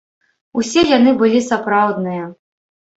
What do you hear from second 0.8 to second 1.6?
яны былі